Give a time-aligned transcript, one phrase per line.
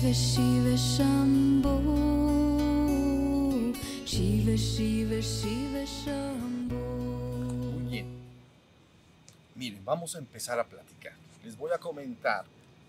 [0.00, 0.76] Shiva Shiva
[4.06, 6.32] Shiva Shiva Shiva
[6.70, 8.06] Muy bien.
[9.54, 11.12] Miren, vamos a empezar a platicar.
[11.44, 12.46] Les voy a comentar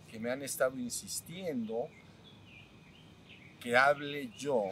[0.09, 1.89] que me han estado insistiendo
[3.59, 4.67] que hable yo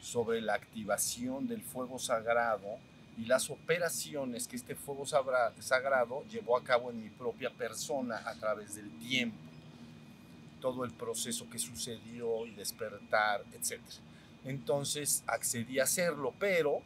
[0.00, 2.78] sobre la activación del fuego sagrado
[3.18, 8.34] y las operaciones que este fuego sagrado llevó a cabo en mi propia persona a
[8.36, 9.51] través del tiempo.
[10.62, 13.80] Todo el proceso que sucedió y despertar, etc.
[14.46, 16.80] Entonces accedí a hacerlo, pero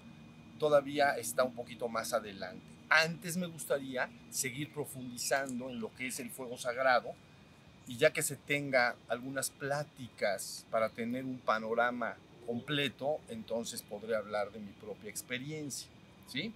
[0.59, 2.65] todavía está un poquito más adelante.
[2.89, 7.15] Antes me gustaría seguir profundizando en lo que es el fuego sagrado
[7.87, 14.51] y ya que se tenga algunas pláticas para tener un panorama completo, entonces podré hablar
[14.53, 15.89] de mi propia experiencia,
[16.29, 16.53] ¿sí?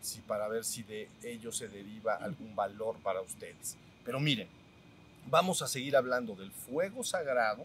[0.00, 3.76] Sí, para ver si de ello se deriva algún valor para ustedes.
[4.04, 4.48] Pero miren,
[5.26, 7.64] vamos a seguir hablando del fuego sagrado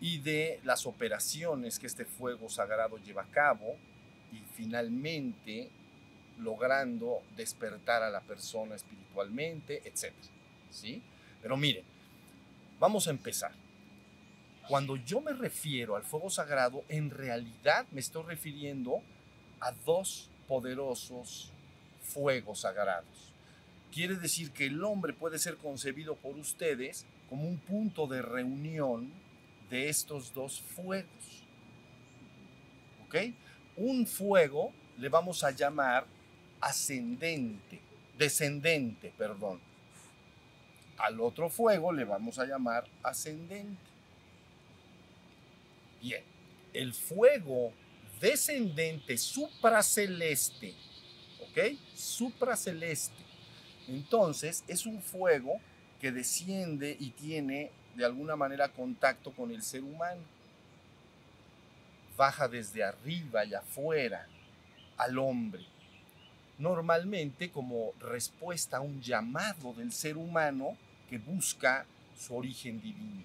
[0.00, 3.76] y de las operaciones que este fuego sagrado lleva a cabo
[4.32, 5.70] y finalmente
[6.38, 10.14] logrando despertar a la persona espiritualmente, etc.
[10.70, 11.02] ¿Sí?
[11.42, 11.84] Pero miren,
[12.78, 13.52] vamos a empezar.
[14.68, 19.02] Cuando yo me refiero al fuego sagrado, en realidad me estoy refiriendo
[19.58, 21.50] a dos poderosos
[22.02, 23.29] fuegos sagrados.
[23.92, 29.12] Quiere decir que el hombre puede ser concebido por ustedes como un punto de reunión
[29.68, 31.44] de estos dos fuegos.
[33.06, 33.16] ¿Ok?
[33.76, 36.06] Un fuego le vamos a llamar
[36.60, 37.80] ascendente,
[38.18, 39.60] descendente, perdón.
[40.98, 43.80] Al otro fuego le vamos a llamar ascendente.
[46.00, 46.22] Bien,
[46.72, 47.72] el fuego
[48.20, 50.74] descendente supraceleste,
[51.40, 51.76] ¿ok?
[51.94, 53.19] Supraceleste.
[53.90, 55.60] Entonces es un fuego
[56.00, 60.22] que desciende y tiene de alguna manera contacto con el ser humano.
[62.16, 64.26] Baja desde arriba y afuera
[64.96, 65.64] al hombre.
[66.58, 70.76] Normalmente como respuesta a un llamado del ser humano
[71.08, 71.84] que busca
[72.16, 73.24] su origen divino.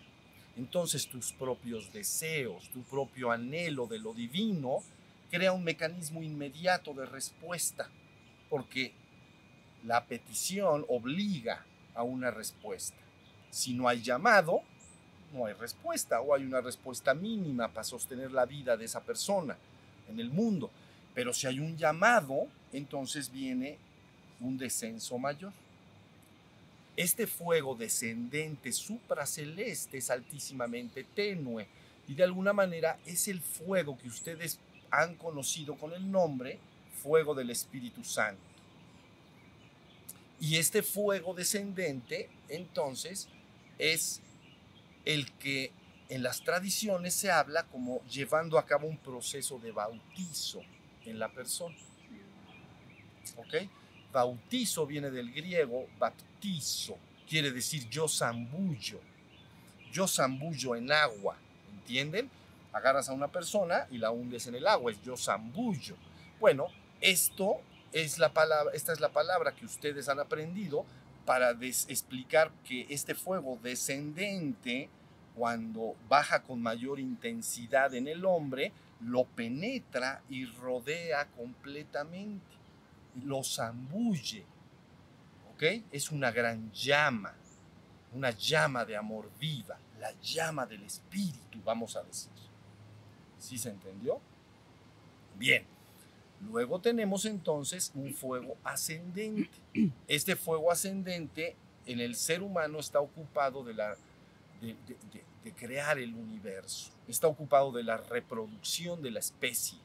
[0.57, 4.81] Entonces tus propios deseos, tu propio anhelo de lo divino,
[5.29, 7.89] crea un mecanismo inmediato de respuesta,
[8.49, 8.93] porque
[9.85, 11.63] la petición obliga
[11.93, 12.97] a una respuesta.
[13.51, 14.61] Si no hay llamado,
[15.33, 19.57] no hay respuesta, o hay una respuesta mínima para sostener la vida de esa persona
[20.09, 20.71] en el mundo.
[21.13, 23.77] Pero si hay un llamado, entonces viene
[24.39, 25.53] un descenso mayor.
[26.97, 31.67] Este fuego descendente supraceleste es altísimamente tenue
[32.07, 34.59] y de alguna manera es el fuego que ustedes
[34.91, 36.57] han conocido con el nombre
[37.03, 38.54] fuego del Espíritu Santo.
[40.39, 43.27] Y este fuego descendente, entonces,
[43.77, 44.21] es
[45.05, 45.71] el que
[46.09, 50.61] en las tradiciones se habla como llevando a cabo un proceso de bautizo
[51.05, 51.75] en la persona.
[53.37, 53.69] ¿Ok?
[54.11, 56.97] Bautizo viene del griego baptizo,
[57.27, 58.99] quiere decir yo zambullo,
[59.91, 61.37] yo zambullo en agua,
[61.73, 62.29] ¿entienden?
[62.71, 65.95] Agarras a una persona y la hundes en el agua, es yo zambullo.
[66.39, 66.67] Bueno,
[67.01, 67.61] esto
[67.95, 70.85] es la palabra, esta es la palabra que ustedes han aprendido
[71.25, 74.89] para explicar que este fuego descendente,
[75.33, 82.55] cuando baja con mayor intensidad en el hombre, lo penetra y rodea completamente,
[83.23, 84.43] lo zambulle.
[85.53, 85.63] ¿Ok?
[85.93, 87.33] Es una gran llama,
[88.11, 92.31] una llama de amor viva, la llama del espíritu, vamos a decir.
[93.39, 94.19] ¿Sí se entendió?
[95.37, 95.74] Bien.
[96.41, 99.49] Luego tenemos entonces un fuego ascendente.
[100.07, 103.95] Este fuego ascendente en el ser humano está ocupado de, la,
[104.61, 104.75] de,
[105.43, 109.77] de- crear el universo, está ocupado de la reproducción de la especie,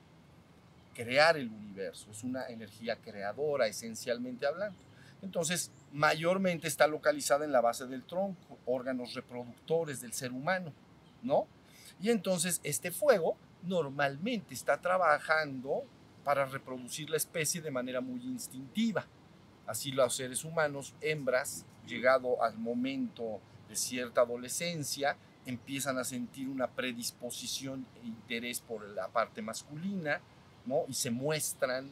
[0.95, 4.79] crear el universo, es una energía creadora esencialmente hablando.
[5.23, 10.73] Entonces, mayormente está localizada en la base del tronco, órganos reproductores del ser humano,
[11.23, 11.47] ¿no?
[12.01, 15.85] Y entonces este fuego normalmente está trabajando
[16.25, 19.07] para reproducir la especie de manera muy instintiva.
[19.67, 26.67] Así los seres humanos, hembras, llegado al momento de cierta adolescencia, empiezan a sentir una
[26.69, 30.21] predisposición e interés por la parte masculina,
[30.67, 30.85] ¿no?
[30.89, 31.91] Y se muestran,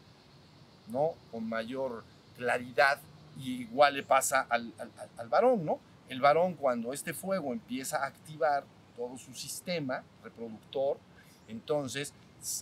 [0.88, 1.14] ¿no?
[1.30, 2.04] Con mayor
[2.36, 3.00] claridad
[3.38, 5.78] y igual le pasa al, al- al- varón, ¿no?
[6.08, 8.64] El varón cuando este fuego empieza a activar
[8.96, 10.98] todo su sistema reproductor,
[11.46, 12.12] entonces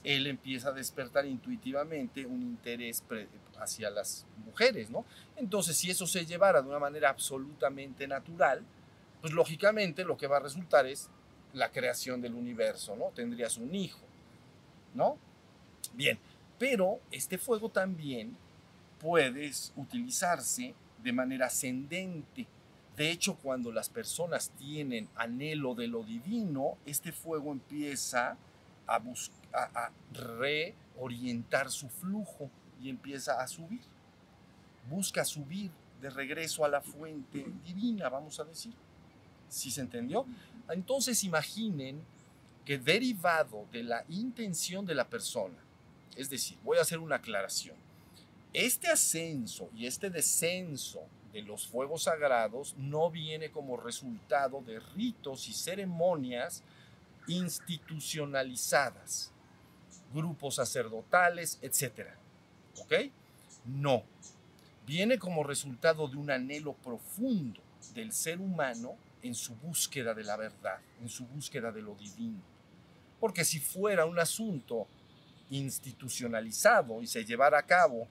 [0.04, 3.02] él empieza a despertar intuitivamente un interés
[3.58, 5.04] hacia las mujeres, ¿no?
[5.36, 8.62] Entonces, si eso se llevara de una manera absolutamente natural,
[9.20, 11.08] pues lógicamente lo que va a resultar es
[11.52, 13.06] la creación del universo, ¿no?
[13.14, 14.04] Tendrías un hijo,
[14.94, 15.18] ¿no?
[15.94, 16.18] Bien,
[16.58, 18.36] pero este fuego también
[19.00, 22.46] puede utilizarse de manera ascendente.
[22.96, 28.36] De hecho, cuando las personas tienen anhelo de lo divino, este fuego empieza
[28.86, 28.98] a,
[29.56, 32.50] a, reorientar su flujo
[32.80, 33.80] y empieza a subir.
[34.88, 35.70] Busca subir
[36.00, 38.74] de regreso a la fuente divina, vamos a decir.
[39.48, 40.26] ¿Sí se entendió?
[40.68, 42.02] Entonces imaginen
[42.64, 45.56] que derivado de la intención de la persona,
[46.16, 47.76] es decir, voy a hacer una aclaración,
[48.52, 55.48] este ascenso y este descenso de los fuegos sagrados no viene como resultado de ritos
[55.48, 56.62] y ceremonias
[57.26, 59.32] institucionalizadas,
[60.16, 62.08] grupos sacerdotales, etc.
[62.80, 62.92] ¿Ok?
[63.66, 64.02] No.
[64.86, 67.60] Viene como resultado de un anhelo profundo
[67.94, 72.40] del ser humano en su búsqueda de la verdad, en su búsqueda de lo divino.
[73.20, 74.86] Porque si fuera un asunto
[75.50, 78.08] institucionalizado y se llevara a cabo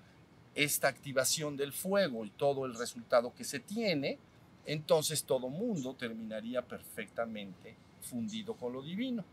[0.54, 4.18] esta activación del fuego y todo el resultado que se tiene,
[4.66, 9.24] entonces todo mundo terminaría perfectamente fundido con lo divino.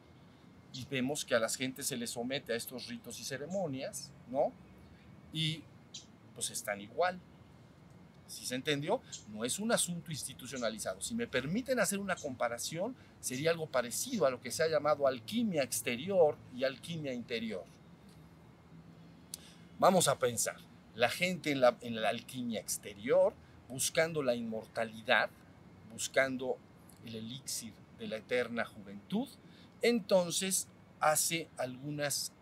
[0.73, 4.53] Y vemos que a las gentes se les somete a estos ritos y ceremonias, ¿no?
[5.33, 5.63] Y
[6.35, 7.21] pues están igual.
[8.27, 11.03] Si se entendió, no es un asunto institucionalizado.
[11.03, 15.07] Si me permiten hacer una comparación, sería algo parecido a lo que se ha llamado
[15.07, 17.65] alquimia exterior y alquimia interior.
[19.79, 20.57] Vamos a pensar,
[20.95, 23.35] la gente en la, en la alquimia exterior,
[23.69, 25.29] buscando la inmortalidad,
[25.93, 26.57] buscando
[27.05, 29.29] el elixir de la eterna juventud,
[29.83, 30.69] entonces
[31.01, 32.33] hace algunas,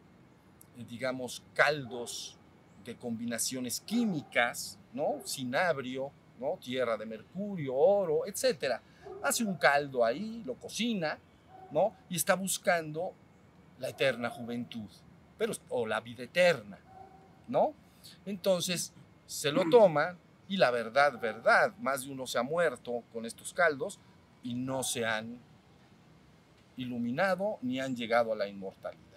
[0.76, 2.38] eh, digamos, caldos
[2.84, 5.20] de combinaciones químicas, ¿no?
[5.26, 6.58] Cinabrio, ¿no?
[6.60, 8.80] Tierra de mercurio, oro, etc.
[9.22, 11.18] Hace un caldo ahí, lo cocina,
[11.70, 11.94] ¿no?
[12.08, 13.14] Y está buscando
[13.78, 14.88] la eterna juventud,
[15.38, 16.78] pero, o la vida eterna,
[17.48, 17.74] ¿no?
[18.26, 18.92] Entonces
[19.26, 23.54] se lo toma y la verdad, verdad, más de uno se ha muerto con estos
[23.54, 24.00] caldos
[24.42, 25.38] y no se han
[26.80, 29.10] iluminado ni han llegado a la inmortalidad.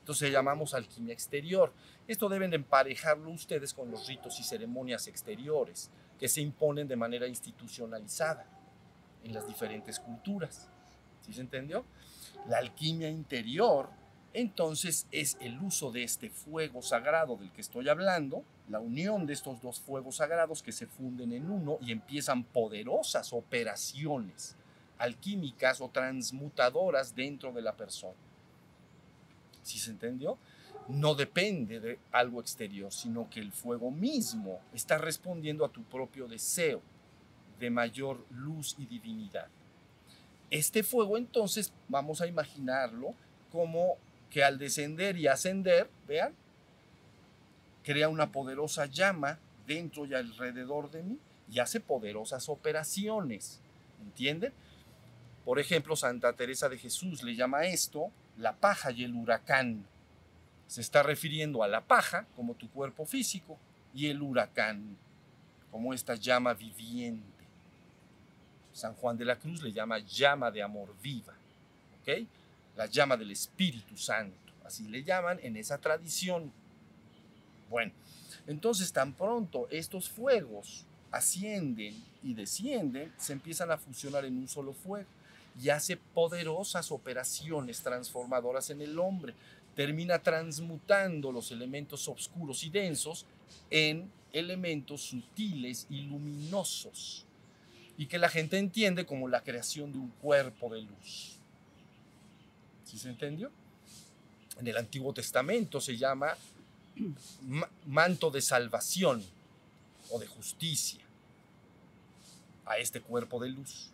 [0.00, 1.72] Entonces llamamos alquimia exterior.
[2.08, 7.28] Esto deben emparejarlo ustedes con los ritos y ceremonias exteriores que se imponen de manera
[7.28, 8.46] institucionalizada
[9.22, 10.68] en las diferentes culturas.
[11.20, 11.84] ¿Sí se entendió?
[12.48, 13.90] La alquimia interior,
[14.34, 19.34] entonces, es el uso de este fuego sagrado del que estoy hablando, la unión de
[19.34, 24.56] estos dos fuegos sagrados que se funden en uno y empiezan poderosas operaciones
[25.02, 28.14] alquímicas o transmutadoras dentro de la persona.
[29.62, 30.38] ¿Sí se entendió?
[30.88, 36.28] No depende de algo exterior, sino que el fuego mismo está respondiendo a tu propio
[36.28, 36.80] deseo
[37.58, 39.48] de mayor luz y divinidad.
[40.50, 43.14] Este fuego entonces vamos a imaginarlo
[43.50, 43.96] como
[44.30, 46.32] que al descender y ascender, vean,
[47.82, 51.18] crea una poderosa llama dentro y alrededor de mí
[51.50, 53.60] y hace poderosas operaciones.
[54.00, 54.52] ¿Entienden?
[55.44, 59.84] Por ejemplo, Santa Teresa de Jesús le llama esto la paja y el huracán.
[60.68, 63.58] Se está refiriendo a la paja como tu cuerpo físico
[63.94, 64.96] y el huracán
[65.70, 67.26] como esta llama viviente.
[68.72, 71.34] San Juan de la Cruz le llama llama de amor viva,
[72.00, 72.26] ¿ok?
[72.76, 76.52] La llama del Espíritu Santo, así le llaman en esa tradición.
[77.68, 77.92] Bueno,
[78.46, 84.72] entonces tan pronto estos fuegos ascienden y descienden, se empiezan a fusionar en un solo
[84.72, 85.08] fuego
[85.60, 89.34] y hace poderosas operaciones transformadoras en el hombre.
[89.74, 93.26] Termina transmutando los elementos oscuros y densos
[93.70, 97.26] en elementos sutiles y luminosos
[97.96, 101.38] y que la gente entiende como la creación de un cuerpo de luz.
[102.84, 103.50] ¿Sí se entendió?
[104.58, 106.36] En el Antiguo Testamento se llama
[107.86, 109.24] manto de salvación
[110.10, 111.00] o de justicia
[112.66, 113.90] a este cuerpo de luz.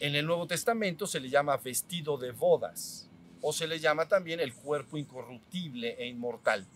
[0.00, 3.08] En el Nuevo Testamento se le llama vestido de bodas
[3.40, 6.66] o se le llama también el cuerpo incorruptible e inmortal.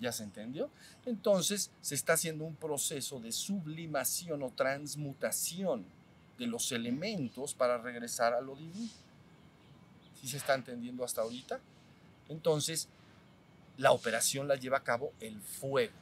[0.00, 0.70] ¿Ya se entendió?
[1.04, 5.84] Entonces se está haciendo un proceso de sublimación o transmutación
[6.38, 8.92] de los elementos para regresar a lo divino.
[10.20, 11.60] ¿Sí se está entendiendo hasta ahorita?
[12.28, 12.88] Entonces,
[13.76, 15.92] la operación la lleva a cabo el fuego.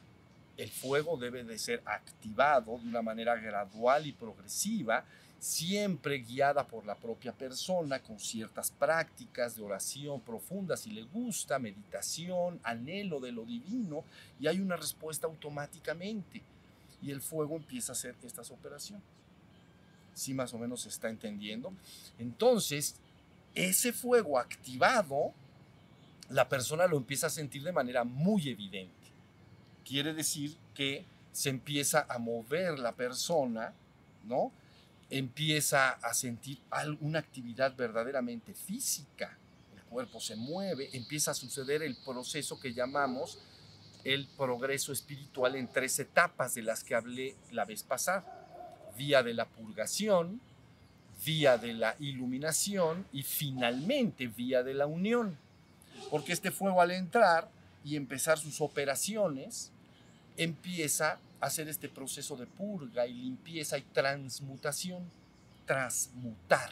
[0.57, 5.05] El fuego debe de ser activado de una manera gradual y progresiva
[5.39, 11.59] siempre guiada por la propia persona, con ciertas prácticas de oración profunda, si le gusta,
[11.59, 14.03] meditación, anhelo de lo divino,
[14.39, 16.41] y hay una respuesta automáticamente.
[17.01, 19.05] Y el fuego empieza a hacer estas operaciones.
[20.13, 21.71] Sí, más o menos se está entendiendo.
[22.17, 22.95] Entonces,
[23.55, 25.33] ese fuego activado,
[26.29, 28.93] la persona lo empieza a sentir de manera muy evidente.
[29.85, 33.73] Quiere decir que se empieza a mover la persona,
[34.25, 34.51] ¿no?
[35.09, 39.37] Empieza a sentir alguna actividad verdaderamente física.
[39.75, 43.39] El cuerpo se mueve, empieza a suceder el proceso que llamamos
[44.03, 48.23] el progreso espiritual en tres etapas de las que hablé la vez pasada.
[48.97, 50.41] Vía de la purgación,
[51.25, 55.37] vía de la iluminación y finalmente vía de la unión.
[56.09, 57.49] Porque este fuego al entrar
[57.83, 59.71] y empezar sus operaciones,
[60.39, 65.03] empieza a hacer este proceso de purga y limpieza y transmutación.
[65.65, 66.71] Transmutar.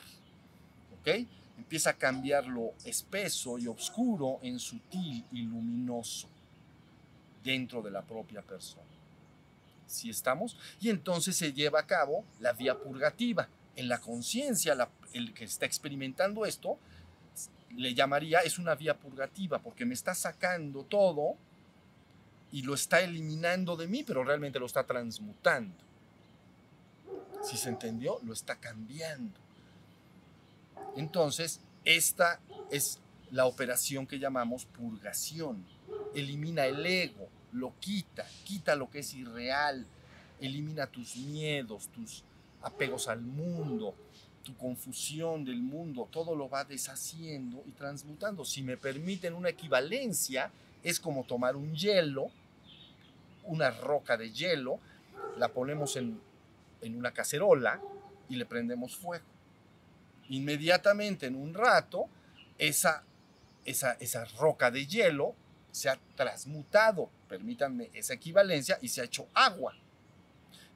[1.00, 1.28] ¿Ok?
[1.58, 6.30] Empieza a cambiar lo espeso y oscuro en sutil y luminoso
[7.44, 8.84] dentro de la propia persona.
[9.86, 10.58] ¿Sí estamos?
[10.80, 13.50] Y entonces se lleva a cabo la vía purgativa.
[13.76, 14.76] En la conciencia,
[15.14, 16.78] el que está experimentando esto,
[17.76, 21.36] le llamaría, es una vía purgativa, porque me está sacando todo
[22.52, 25.76] y lo está eliminando de mí, pero realmente lo está transmutando.
[27.44, 29.40] Si se entendió, lo está cambiando.
[30.96, 32.40] Entonces, esta
[32.72, 33.00] es
[33.32, 35.66] la operación que llamamos purgación.
[36.16, 39.86] Elimina el ego, lo quita, quita lo que es irreal,
[40.40, 42.24] elimina tus miedos, tus
[42.62, 43.96] apegos al mundo,
[44.44, 48.46] tu confusión del mundo, todo lo va deshaciendo y transmutando.
[48.46, 50.52] Si me permiten una equivalencia,
[50.90, 52.32] es como tomar un hielo,
[53.44, 54.80] una roca de hielo,
[55.38, 56.18] la ponemos en,
[56.82, 57.82] en una cacerola
[58.30, 59.26] y le prendemos fuego.
[60.30, 62.06] Inmediatamente, en un rato,
[62.58, 63.04] esa,
[63.66, 65.36] esa, esa roca de hielo
[65.72, 69.74] se ha transmutado, permítanme esa equivalencia, y se ha hecho agua.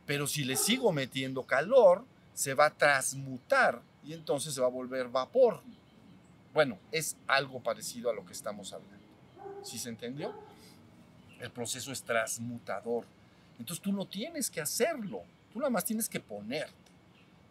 [0.06, 2.03] Pero si le sigo metiendo calor,
[2.34, 5.62] se va a transmutar y entonces se va a volver vapor.
[6.53, 9.00] Bueno, es algo parecido a lo que estamos hablando.
[9.63, 10.34] ¿Sí se entendió?
[11.39, 13.06] El proceso es transmutador.
[13.60, 15.22] Entonces tú no tienes que hacerlo,
[15.53, 16.74] tú nada más tienes que ponerte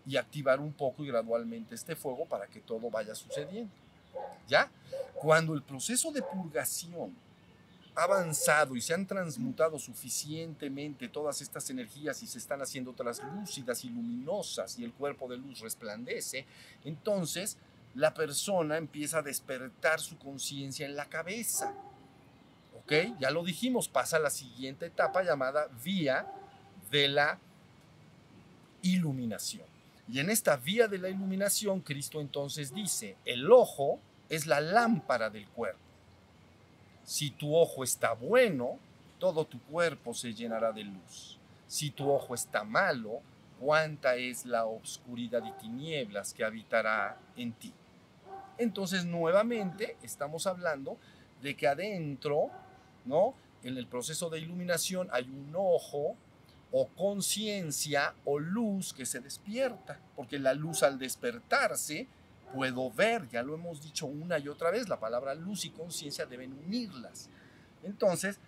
[0.06, 3.72] y activar un poco y gradualmente este fuego para que todo vaya sucediendo.
[4.48, 4.70] ¿Ya?
[5.14, 7.14] Cuando el proceso de purgación
[7.94, 13.84] ha avanzado y se han transmutado suficientemente todas estas energías y se están haciendo translúcidas
[13.84, 16.46] y luminosas y el cuerpo de luz resplandece,
[16.84, 17.56] entonces
[17.94, 21.74] la persona empieza a despertar su conciencia en la cabeza.
[23.20, 26.26] Ya lo dijimos, pasa a la siguiente etapa llamada vía
[26.90, 27.38] de la
[28.82, 29.66] iluminación.
[30.08, 35.30] Y en esta vía de la iluminación, Cristo entonces dice, el ojo es la lámpara
[35.30, 35.78] del cuerpo.
[37.04, 38.78] Si tu ojo está bueno,
[39.20, 41.38] todo tu cuerpo se llenará de luz.
[41.68, 43.20] Si tu ojo está malo,
[43.60, 47.72] cuánta es la obscuridad y tinieblas que habitará en ti.
[48.58, 50.96] Entonces, nuevamente estamos hablando
[51.40, 52.50] de que adentro,
[53.04, 53.34] ¿no?
[53.62, 56.16] En el proceso de iluminación hay un ojo
[56.72, 62.06] o conciencia o luz que se despierta, porque la luz al despertarse
[62.54, 66.26] puedo ver, ya lo hemos dicho una y otra vez, la palabra luz y conciencia
[66.26, 67.28] deben unirlas.
[67.82, 68.38] Entonces,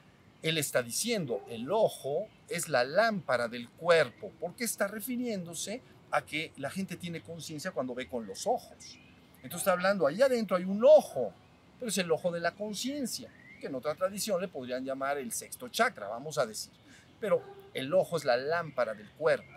[0.42, 6.52] él está diciendo, el ojo es la lámpara del cuerpo, porque está refiriéndose a que
[6.56, 8.98] la gente tiene conciencia cuando ve con los ojos.
[9.36, 11.32] Entonces está hablando, ahí adentro hay un ojo,
[11.78, 13.30] pero es el ojo de la conciencia,
[13.62, 16.72] que en otra tradición le podrían llamar el sexto chakra, vamos a decir.
[17.20, 17.40] Pero
[17.72, 19.52] el ojo es la lámpara del cuerpo.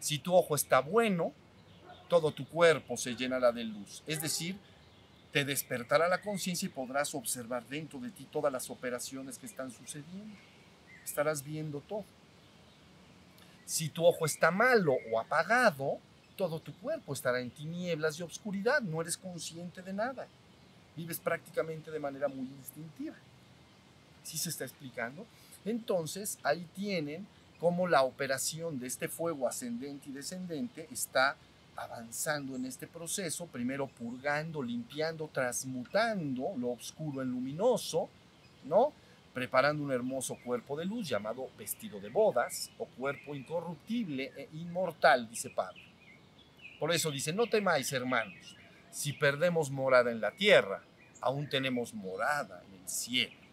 [0.00, 1.34] Si tu ojo está bueno,
[2.08, 4.02] todo tu cuerpo se llenará de luz.
[4.06, 4.58] Es decir,
[5.30, 9.70] te despertará la conciencia y podrás observar dentro de ti todas las operaciones que están
[9.70, 10.34] sucediendo.
[11.04, 12.06] Estarás viendo todo.
[13.66, 15.98] Si tu ojo está malo o apagado,
[16.34, 18.80] todo tu cuerpo estará en tinieblas y obscuridad.
[18.80, 20.26] No eres consciente de nada.
[20.96, 23.16] Vives prácticamente de manera muy instintiva.
[24.24, 25.24] ¿Sí se está explicando?
[25.64, 27.26] Entonces, ahí tienen
[27.60, 31.36] cómo la operación de este fuego ascendente y descendente está
[31.76, 38.08] avanzando en este proceso, primero purgando, limpiando, transmutando lo oscuro en luminoso,
[38.64, 38.92] ¿no?
[39.32, 45.28] Preparando un hermoso cuerpo de luz llamado vestido de bodas o cuerpo incorruptible e inmortal,
[45.28, 45.82] dice Pablo.
[46.78, 48.56] Por eso dice, no temáis hermanos,
[48.90, 50.82] si perdemos morada en la tierra,
[51.20, 53.43] aún tenemos morada en el cielo.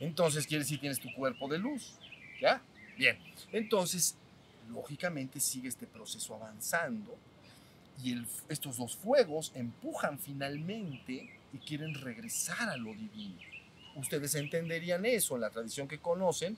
[0.00, 1.92] Entonces quiere decir tienes tu cuerpo de luz,
[2.40, 2.60] ¿ya?
[2.96, 3.18] Bien,
[3.52, 4.16] entonces
[4.72, 7.16] lógicamente sigue este proceso avanzando
[8.02, 8.16] y
[8.48, 13.38] estos dos fuegos empujan finalmente y quieren regresar a lo divino.
[13.96, 16.56] Ustedes entenderían eso en la tradición que conocen,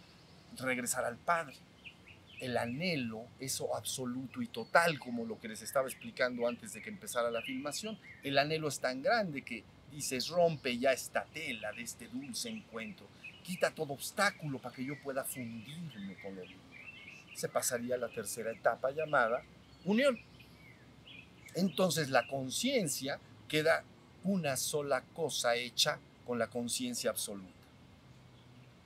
[0.58, 1.56] regresar al Padre.
[2.42, 6.90] el anhelo, eso absoluto y total, como lo que les estaba explicando antes de que
[6.90, 11.82] empezara la filmación, el anhelo es tan grande que dices, rompe ya esta tela de
[11.82, 13.06] este dulce encuentro,
[13.42, 16.60] quita todo obstáculo para que yo pueda fundirme con lo divino.
[17.34, 19.42] Se pasaría a la tercera etapa llamada
[19.84, 20.18] unión.
[21.54, 23.18] Entonces la conciencia
[23.48, 23.84] queda
[24.24, 27.50] una sola cosa hecha con la conciencia absoluta.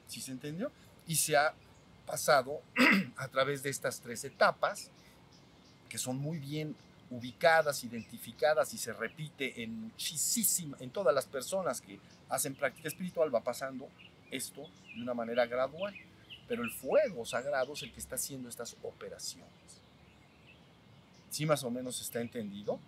[0.07, 0.73] ¿Sí se entendió?
[1.07, 1.55] Y se ha
[2.07, 2.63] pasado
[3.17, 4.91] a través de estas tres etapas,
[5.89, 6.75] que son muy bien
[7.11, 13.33] ubicadas, identificadas y se repite en muchísimas, en todas las personas que hacen práctica espiritual,
[13.33, 13.89] va pasando
[14.31, 15.95] esto de una manera gradual.
[16.49, 19.51] Pero el fuego sagrado es el que está haciendo estas operaciones.
[21.31, 22.79] ¿Sí más o menos está entendido?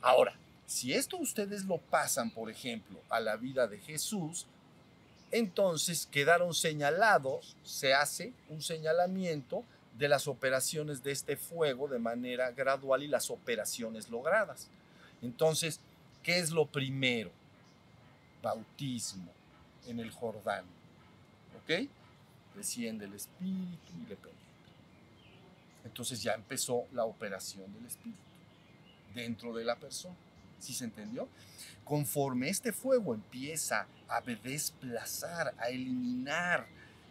[0.00, 0.34] Ahora,
[0.66, 4.46] si esto ustedes lo pasan, por ejemplo, a la vida de Jesús,
[5.30, 9.64] entonces quedaron señalados, se hace un señalamiento
[9.98, 14.68] de las operaciones de este fuego de manera gradual y las operaciones logradas.
[15.22, 15.80] Entonces,
[16.22, 17.30] ¿qué es lo primero?
[18.42, 19.33] Bautismo
[19.86, 20.64] en el Jordán.
[21.62, 21.88] ¿Ok?
[22.56, 24.44] Desciende el Espíritu y le penetra.
[25.84, 28.18] Entonces ya empezó la operación del Espíritu
[29.14, 30.16] dentro de la persona.
[30.58, 31.28] ¿Sí se entendió?
[31.84, 36.66] Conforme este fuego empieza a desplazar, a eliminar,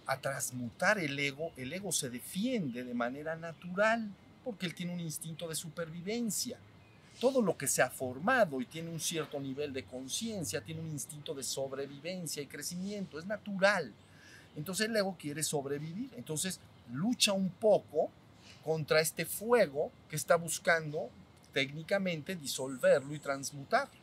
[0.06, 4.10] a transmutar el ego, el ego se defiende de manera natural
[4.44, 6.58] porque él tiene un instinto de supervivencia.
[7.20, 10.90] Todo lo que se ha formado y tiene un cierto nivel de conciencia tiene un
[10.90, 13.94] instinto de sobrevivencia y crecimiento, es natural.
[14.56, 16.60] Entonces el ego quiere sobrevivir, entonces
[16.92, 18.12] lucha un poco
[18.64, 21.10] contra este fuego que está buscando
[21.54, 24.02] técnicamente disolverlo y transmutarlo.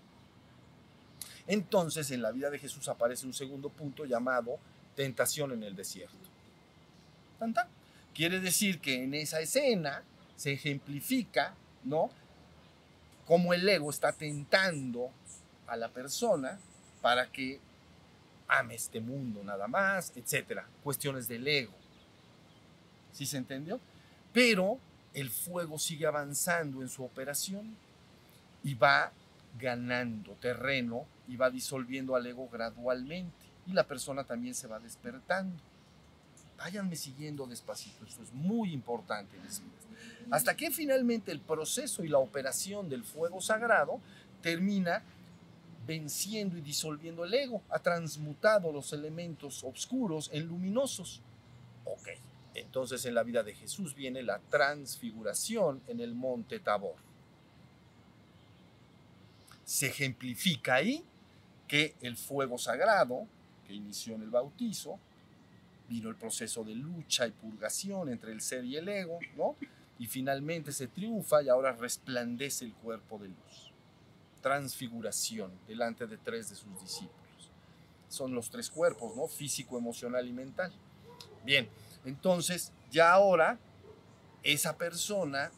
[1.46, 4.58] Entonces en la vida de Jesús aparece un segundo punto llamado
[4.94, 6.16] tentación en el desierto.
[8.14, 10.02] Quiere decir que en esa escena
[10.36, 12.10] se ejemplifica, ¿no?
[13.30, 15.08] Cómo el ego está tentando
[15.69, 16.58] a la persona
[17.00, 17.60] para que
[18.49, 20.66] ame este mundo nada más, etcétera.
[20.82, 21.73] Cuestiones del ego.
[23.12, 23.78] ¿Sí se entendió?
[24.32, 24.80] Pero
[25.14, 27.76] el fuego sigue avanzando en su operación
[28.64, 29.12] y va
[29.60, 35.56] ganando terreno y va disolviendo al ego gradualmente y la persona también se va despertando.
[36.58, 39.36] Váyanme siguiendo despacito, esto es muy importante.
[40.30, 44.00] Hasta que finalmente el proceso y la operación del fuego sagrado
[44.43, 45.02] termina
[45.86, 51.21] venciendo y disolviendo el ego, ha transmutado los elementos oscuros en luminosos.
[51.84, 52.08] Ok,
[52.54, 56.95] entonces en la vida de Jesús viene la transfiguración en el monte Tabor.
[59.65, 61.04] Se ejemplifica ahí
[61.67, 63.26] que el fuego sagrado,
[63.67, 64.99] que inició en el bautizo,
[65.89, 69.56] vino el proceso de lucha y purgación entre el ser y el ego, ¿no?
[70.00, 73.71] Y finalmente se triunfa y ahora resplandece el cuerpo de luz.
[74.41, 77.50] Transfiguración delante de tres de sus discípulos.
[78.08, 79.28] Son los tres cuerpos, ¿no?
[79.28, 80.73] Físico, emocional y mental.
[81.45, 81.69] Bien,
[82.06, 83.58] entonces, ya ahora
[84.43, 85.52] esa persona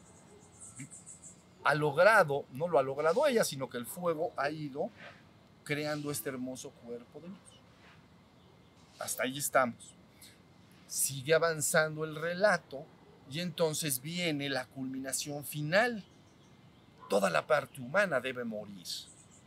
[1.62, 4.90] ha logrado, no lo ha logrado ella, sino que el fuego ha ido
[5.62, 7.38] creando este hermoso cuerpo de luz.
[8.98, 9.94] Hasta ahí estamos.
[10.88, 12.84] Sigue avanzando el relato
[13.32, 16.04] y entonces viene la culminación final.
[17.08, 18.86] Toda la parte humana debe morir.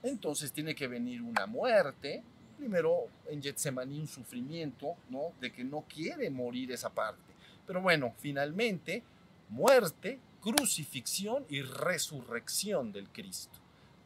[0.02, 2.24] Entonces tiene que venir una muerte,
[2.58, 5.34] primero en Getsemaní un sufrimiento, ¿no?
[5.40, 7.22] De que no quiere morir esa parte.
[7.68, 9.04] Pero bueno, finalmente,
[9.50, 13.60] muerte, crucifixión y resurrección del Cristo.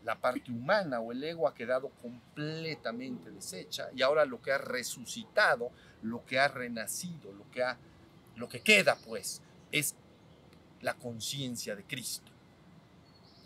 [0.03, 4.57] La parte humana o el ego ha quedado completamente deshecha y ahora lo que ha
[4.57, 7.77] resucitado, lo que ha renacido, lo que, ha,
[8.35, 9.95] lo que queda pues es
[10.81, 12.31] la conciencia de Cristo.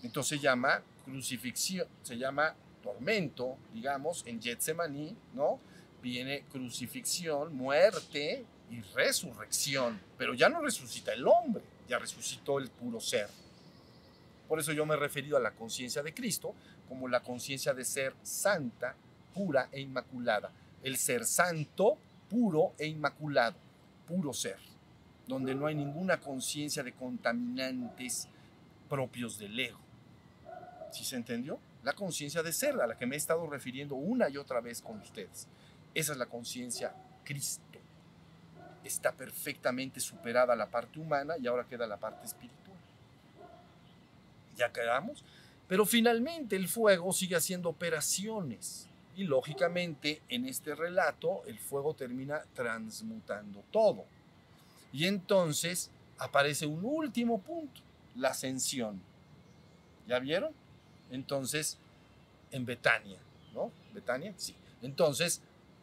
[0.03, 5.59] Entonces se llama crucifixión, se llama tormento, digamos, en Getsemaní, ¿no?
[6.01, 12.99] Viene crucifixión, muerte y resurrección, pero ya no resucita el hombre, ya resucitó el puro
[12.99, 13.29] ser.
[14.47, 16.53] Por eso yo me he referido a la conciencia de Cristo
[16.89, 18.95] como la conciencia de ser santa,
[19.33, 20.51] pura e inmaculada.
[20.83, 21.97] El ser santo,
[22.29, 23.55] puro e inmaculado,
[24.05, 24.57] puro ser,
[25.27, 28.27] donde no hay ninguna conciencia de contaminantes
[28.89, 29.79] propios del ego.
[30.91, 31.59] ¿Sí se entendió?
[31.83, 34.81] la conciencia de ser, a la que me he estado refiriendo una y otra vez
[34.81, 35.47] con ustedes.
[35.93, 37.61] Esa es la conciencia Cristo.
[38.83, 42.77] Está perfectamente superada la parte humana y ahora queda la parte espiritual.
[44.57, 45.23] Ya quedamos.
[45.67, 48.87] Pero finalmente el fuego sigue haciendo operaciones.
[49.15, 54.05] Y lógicamente en este relato el fuego termina transmutando todo.
[54.93, 57.81] Y entonces aparece un último punto,
[58.15, 59.01] la ascensión.
[60.07, 60.53] ¿Ya vieron?
[61.09, 61.79] Entonces,
[62.51, 63.17] en Betania,
[63.53, 63.71] ¿no?
[63.93, 64.55] Betania, sí.
[64.83, 65.41] Entonces,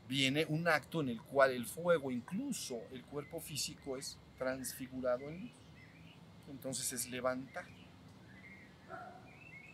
[0.08, 5.42] viene un acto en el cual el fuego, incluso el cuerpo físico, es transfigurado en
[5.42, 5.52] luz.
[6.48, 7.66] Entonces es levantar.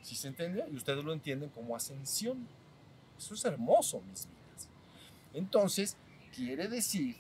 [0.03, 0.65] ¿Sí se entiende?
[0.71, 2.47] Y ustedes lo entienden como ascensión.
[3.19, 4.69] Eso es hermoso, mis vidas.
[5.35, 5.97] Entonces,
[6.35, 7.17] quiere decir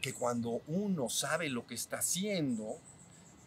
[0.00, 2.78] que cuando uno sabe lo que está haciendo,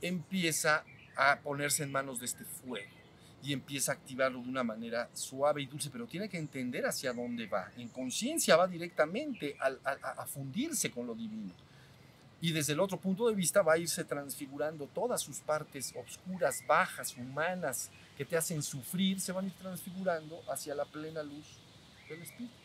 [0.02, 0.84] empieza
[1.16, 3.04] a ponerse en manos de este fuego
[3.44, 7.12] y empieza a activarlo de una manera suave y dulce, pero tiene que entender hacia
[7.12, 7.72] dónde va.
[7.78, 11.52] En conciencia va directamente a, fundirse con lo divino.
[12.40, 16.64] Y desde el otro punto de vista va a irse transfigurando todas sus partes oscuras,
[16.66, 21.58] bajas, humanas, que te hacen sufrir, se van a ir transfigurando hacia la plena luz
[22.08, 22.63] del Espíritu.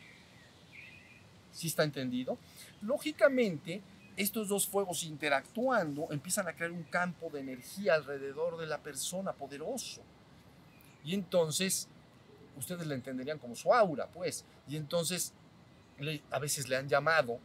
[1.59, 2.39] ¿Sí está entendido?
[2.83, 3.83] Lógicamente,
[4.17, 9.33] estos dos fuegos interactuando empiezan a crear un campo de energía alrededor de la persona
[9.33, 10.01] poderoso.
[11.05, 11.89] Y entonces,
[12.57, 14.45] ustedes le entenderían como su aura, pues.
[14.69, 15.33] Y entonces,
[16.31, 17.41] a veces le han llamado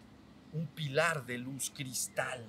[0.53, 2.45] un pilar de luz cristal.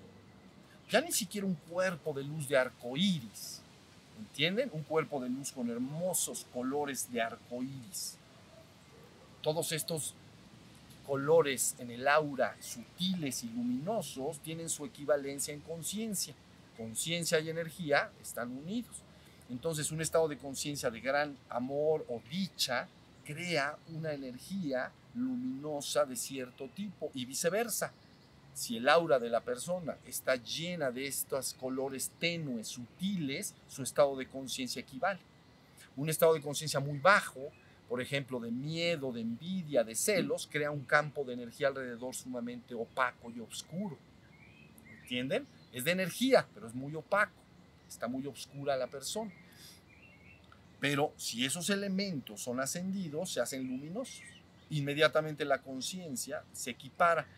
[0.91, 3.63] Ya ni siquiera un cuerpo de luz de arco iris.
[4.19, 4.69] ¿Entienden?
[4.75, 8.19] Un cuerpo de luz con hermosos colores de arco iris.
[9.41, 10.15] Todos estos
[11.07, 16.35] colores en el aura sutiles y luminosos tienen su equivalencia en conciencia.
[16.77, 18.97] Conciencia y energía están unidos.
[19.51, 22.89] Entonces un estado de conciencia de gran amor o dicha
[23.25, 27.93] crea una energía luminosa de cierto tipo y viceversa.
[28.53, 34.17] Si el aura de la persona está llena de estos colores tenues, sutiles, su estado
[34.17, 35.21] de conciencia equivale.
[35.97, 37.51] Un estado de conciencia muy bajo
[37.95, 42.75] por ejemplo, de miedo, de envidia, de celos, crea un campo de energía alrededor sumamente
[42.75, 43.97] opaco y oscuro.
[45.03, 45.47] ¿Entienden?
[45.73, 47.41] Es de energía, pero es muy opaco.
[47.89, 49.31] Está muy oscura la persona.
[50.81, 54.25] Pero si esos elementos son ascendidos, se hacen luminosos.
[54.71, 57.29] Inmediatamente la conciencia se equipara,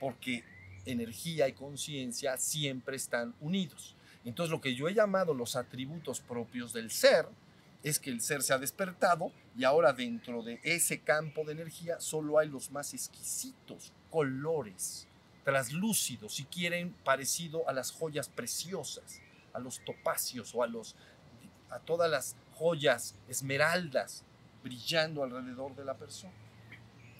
[0.00, 0.42] porque
[0.84, 3.94] energía y conciencia siempre están unidos.
[4.24, 7.28] Entonces lo que yo he llamado los atributos propios del ser,
[7.82, 12.00] es que el ser se ha despertado y ahora dentro de ese campo de energía
[12.00, 15.08] solo hay los más exquisitos colores,
[15.44, 19.20] traslúcidos, si quieren, parecido a las joyas preciosas,
[19.52, 20.94] a los topacios o a, los,
[21.70, 24.24] a todas las joyas esmeraldas
[24.62, 26.32] brillando alrededor de la persona.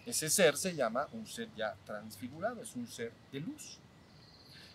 [0.06, 3.78] Ese ser se llama un ser ya transfigurado, es un ser de luz.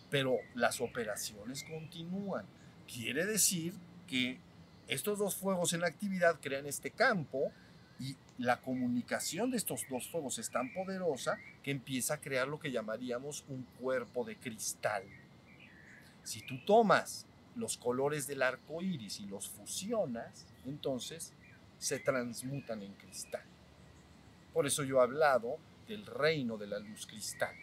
[0.09, 2.45] Pero las operaciones continúan.
[2.87, 3.73] Quiere decir
[4.07, 4.39] que
[4.87, 7.51] estos dos fuegos en actividad crean este campo
[7.99, 12.59] y la comunicación de estos dos fuegos es tan poderosa que empieza a crear lo
[12.59, 15.03] que llamaríamos un cuerpo de cristal.
[16.23, 21.33] Si tú tomas los colores del arco iris y los fusionas, entonces
[21.79, 23.43] se transmutan en cristal.
[24.53, 27.55] Por eso yo he hablado del reino de la luz cristal.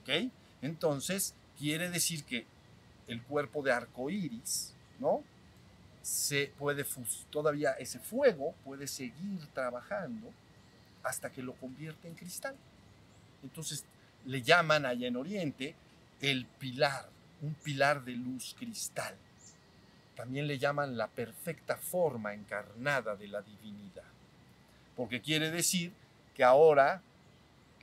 [0.00, 0.30] ¿Ok?
[0.62, 2.46] Entonces, quiere decir que
[3.06, 5.22] el cuerpo de arco iris, ¿no?
[6.06, 6.86] Se puede
[7.30, 10.32] todavía ese fuego puede seguir trabajando
[11.02, 12.54] hasta que lo convierte en cristal.
[13.42, 13.84] Entonces
[14.24, 15.74] le llaman allá en Oriente
[16.20, 17.08] el pilar,
[17.42, 19.16] un pilar de luz cristal.
[20.14, 24.04] También le llaman la perfecta forma encarnada de la divinidad.
[24.94, 25.92] Porque quiere decir
[26.36, 27.02] que ahora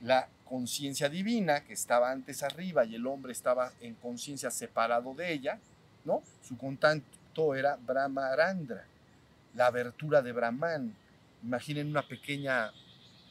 [0.00, 5.30] la conciencia divina que estaba antes arriba y el hombre estaba en conciencia separado de
[5.30, 5.58] ella,
[6.06, 6.22] ¿no?
[6.42, 6.56] Su,
[7.54, 8.84] era Brahmarandra,
[9.54, 10.94] la abertura de Brahman.
[11.42, 12.72] Imaginen una pequeña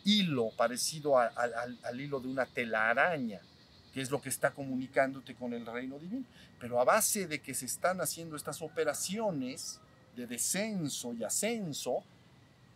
[0.04, 3.40] hilo parecido al hilo de una telaraña,
[3.94, 6.26] que es lo que está comunicándote con el reino divino.
[6.60, 9.80] Pero a base de que se están haciendo estas operaciones
[10.16, 12.04] de descenso y ascenso,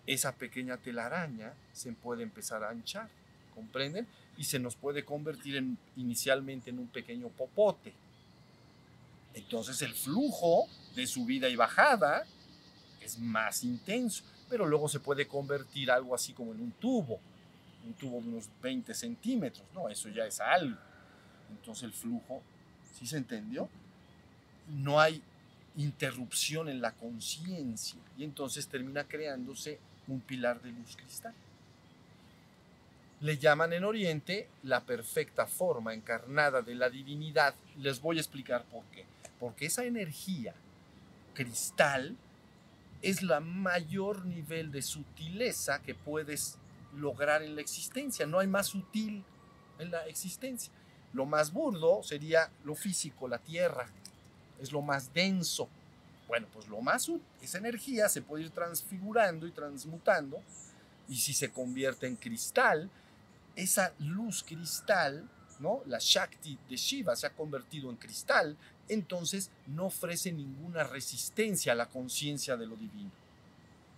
[0.06, 3.10] esa pequeña telaraña se puede empezar a anchar,
[3.54, 4.08] ¿comprenden?
[4.38, 7.94] Y se nos puede convertir en, inicialmente en un pequeño popote.
[9.38, 12.26] Entonces el flujo de subida y bajada
[13.02, 17.20] es más intenso, pero luego se puede convertir algo así como en un tubo,
[17.86, 20.76] un tubo de unos 20 centímetros, no, eso ya es algo.
[21.52, 22.42] Entonces el flujo,
[22.98, 23.70] ¿sí se entendió?
[24.70, 25.22] No hay
[25.76, 31.36] interrupción en la conciencia y entonces termina creándose un pilar de luz cristal.
[33.22, 37.54] Le llaman en Oriente la perfecta forma encarnada de la divinidad.
[37.78, 39.06] Les voy a explicar por qué.
[39.40, 40.54] Porque esa energía
[41.34, 42.16] cristal
[43.02, 46.58] es la mayor nivel de sutileza que puedes
[46.96, 48.26] lograr en la existencia.
[48.26, 49.24] No hay más sutil
[49.80, 50.72] en la existencia.
[51.14, 53.88] Lo más burdo sería lo físico, la tierra.
[54.60, 55.70] Es lo más denso.
[56.28, 57.10] Bueno, pues lo más
[57.42, 60.42] esa energía se puede ir transfigurando y transmutando
[61.08, 62.90] y si se convierte en cristal,
[63.56, 65.28] esa luz cristal,
[65.60, 65.82] ¿no?
[65.86, 68.58] La Shakti de Shiva se ha convertido en cristal,
[68.90, 73.12] entonces no ofrece ninguna resistencia a la conciencia de lo divino.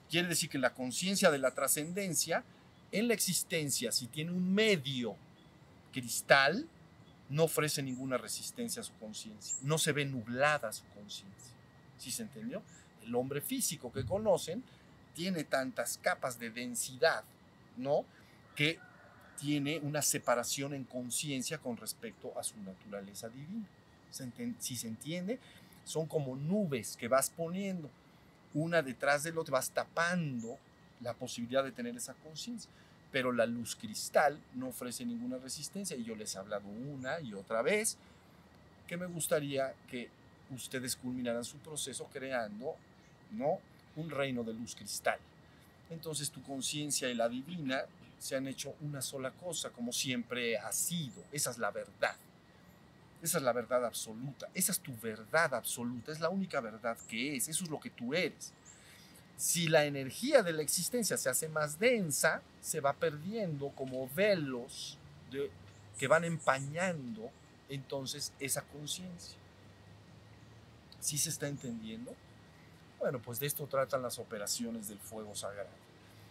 [0.09, 2.43] Quiere decir que la conciencia de la trascendencia
[2.91, 5.15] en la existencia, si tiene un medio
[5.91, 6.67] cristal,
[7.29, 11.53] no ofrece ninguna resistencia a su conciencia, no se ve nublada su conciencia.
[11.97, 12.63] ¿Sí se entendió?
[13.03, 14.63] El hombre físico que conocen
[15.13, 17.23] tiene tantas capas de densidad,
[17.77, 18.05] ¿no?
[18.55, 18.79] Que
[19.39, 23.67] tiene una separación en conciencia con respecto a su naturaleza divina.
[24.11, 25.39] Si se entiende,
[25.83, 27.89] son como nubes que vas poniendo
[28.53, 30.57] una detrás del otro, vas tapando
[31.01, 32.69] la posibilidad de tener esa conciencia.
[33.11, 37.33] Pero la luz cristal no ofrece ninguna resistencia y yo les he hablado una y
[37.33, 37.97] otra vez
[38.87, 40.09] que me gustaría que
[40.51, 42.75] ustedes culminaran su proceso creando,
[43.31, 43.59] ¿no?
[43.95, 45.19] Un reino de luz cristal.
[45.89, 47.83] Entonces tu conciencia y la divina
[48.19, 51.23] se han hecho una sola cosa, como siempre ha sido.
[51.31, 52.15] Esa es la verdad.
[53.21, 54.47] Esa es la verdad absoluta.
[54.53, 56.11] Esa es tu verdad absoluta.
[56.11, 57.49] Es la única verdad que es.
[57.49, 58.53] Eso es lo que tú eres.
[59.37, 64.97] Si la energía de la existencia se hace más densa, se va perdiendo como velos
[65.97, 67.29] que van empañando
[67.69, 69.37] entonces esa conciencia.
[70.99, 72.13] ¿Sí se está entendiendo?
[72.99, 75.69] Bueno, pues de esto tratan las operaciones del fuego sagrado.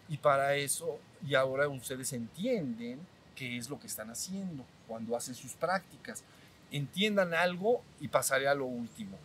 [0.09, 3.01] Y para eso, y ahora ustedes entienden
[3.35, 6.23] qué es lo que están haciendo cuando hacen sus prácticas.
[6.71, 9.19] Entiendan algo y pasaré a lo último.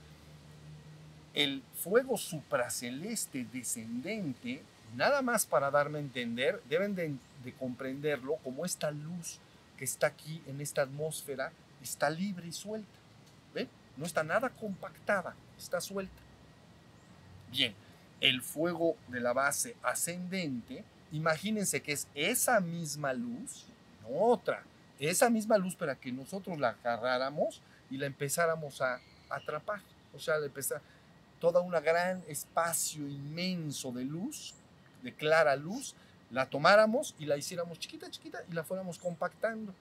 [1.33, 4.61] El fuego supraceleste descendente,
[4.95, 9.39] nada más para darme a entender, deben de, de comprenderlo como esta luz
[9.77, 11.51] que está aquí en esta atmósfera
[11.83, 12.99] está libre y suelta.
[13.53, 13.69] ¿Ven?
[13.97, 16.21] No está nada compactada, está suelta.
[17.51, 17.75] Bien,
[18.21, 23.65] el fuego de la base ascendente, imagínense que es esa misma luz,
[24.01, 24.63] no otra,
[25.09, 29.81] esa misma luz para que nosotros la agarráramos y la empezáramos a atrapar.
[30.13, 30.81] O sea, empezar
[31.39, 34.53] toda una gran espacio inmenso de luz,
[35.01, 35.95] de clara luz,
[36.31, 39.73] la tomáramos y la hiciéramos chiquita, chiquita y la fuéramos compactando.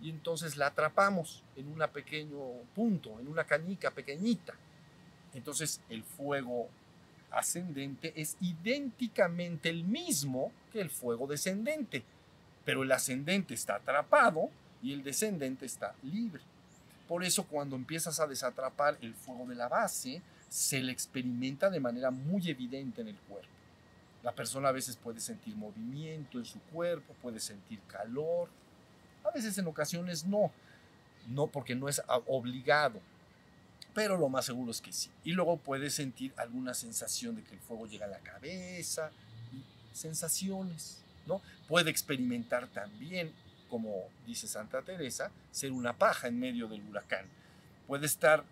[0.00, 2.38] Y entonces la atrapamos en un pequeño
[2.74, 4.54] punto, en una canica pequeñita.
[5.34, 6.68] Entonces el fuego
[7.30, 12.02] ascendente es idénticamente el mismo que el fuego descendente,
[12.64, 14.50] pero el ascendente está atrapado
[14.82, 16.42] y el descendente está libre.
[17.08, 21.80] Por eso cuando empiezas a desatrapar el fuego de la base, se le experimenta de
[21.80, 23.48] manera muy evidente en el cuerpo.
[24.22, 28.48] La persona a veces puede sentir movimiento en su cuerpo, puede sentir calor,
[29.24, 30.50] a veces en ocasiones no,
[31.28, 33.00] no porque no es obligado,
[33.94, 35.10] pero lo más seguro es que sí.
[35.24, 39.10] Y luego puede sentir alguna sensación de que el fuego llega a la cabeza,
[39.92, 41.40] sensaciones, ¿no?
[41.68, 43.32] Puede experimentar también,
[43.72, 47.24] como dice Santa Teresa, ser una paja en medio del huracán.
[47.86, 48.44] Puede estar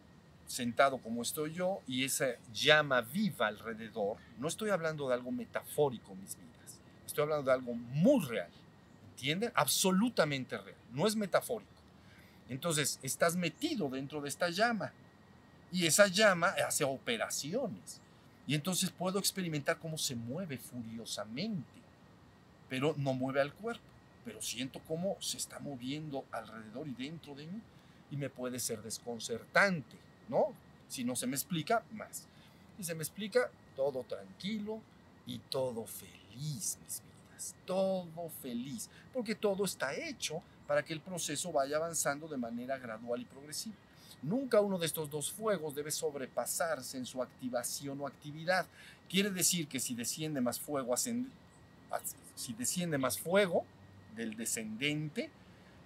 [0.46, 4.16] sentado como estoy yo y esa llama viva alrededor.
[4.38, 6.80] No estoy hablando de algo metafórico, mis vidas.
[7.04, 8.48] Estoy hablando de algo muy real.
[9.10, 9.52] ¿Entienden?
[9.54, 10.78] Absolutamente real.
[10.90, 11.70] No es metafórico.
[12.48, 14.90] Entonces, estás metido dentro de esta llama
[15.70, 18.00] y esa llama hace operaciones.
[18.46, 21.78] Y entonces puedo experimentar cómo se mueve furiosamente,
[22.70, 23.84] pero no mueve al cuerpo.
[24.24, 27.60] Pero siento cómo se está moviendo alrededor y dentro de mí.
[28.10, 29.96] Y me puede ser desconcertante,
[30.28, 30.52] ¿no?
[30.88, 32.26] Si no se me explica, más.
[32.78, 34.80] Y se me explica, todo tranquilo
[35.26, 37.54] y todo feliz, mis vidas.
[37.64, 38.90] Todo feliz.
[39.12, 43.76] Porque todo está hecho para que el proceso vaya avanzando de manera gradual y progresiva.
[44.22, 48.66] Nunca uno de estos dos fuegos debe sobrepasarse en su activación o actividad.
[49.08, 53.64] Quiere decir que si desciende más fuego, si desciende más fuego
[54.16, 55.30] del descendente,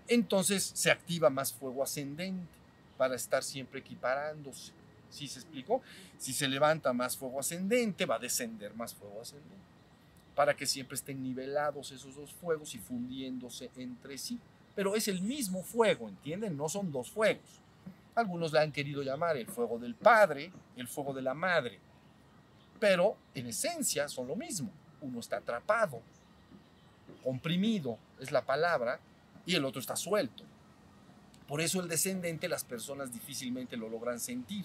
[0.08, 2.52] entonces se activa más fuego ascendente
[2.96, 4.72] para estar siempre equiparándose.
[5.10, 5.80] ¿Sí se explicó?
[6.18, 9.54] Si se levanta más fuego ascendente, va a descender más fuego ascendente.
[10.34, 14.40] Para que siempre estén nivelados esos dos fuegos y fundiéndose entre sí.
[14.74, 16.56] Pero es el mismo fuego, ¿entienden?
[16.56, 17.60] No son dos fuegos.
[18.14, 21.78] Algunos la han querido llamar el fuego del Padre, el fuego de la Madre,
[22.78, 24.70] pero en esencia son lo mismo.
[25.00, 26.00] Uno está atrapado,
[27.22, 29.00] comprimido, es la palabra,
[29.46, 30.42] y el otro está suelto.
[31.46, 34.64] Por eso el descendente las personas difícilmente lo logran sentir,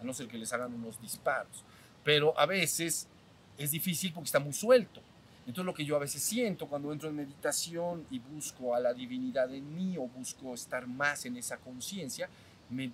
[0.00, 1.64] a no ser que les hagan unos disparos.
[2.04, 3.08] Pero a veces
[3.56, 5.00] es difícil porque está muy suelto.
[5.46, 8.92] Entonces lo que yo a veces siento cuando entro en meditación y busco a la
[8.92, 12.28] divinidad en mí o busco estar más en esa conciencia,
[12.68, 12.92] me,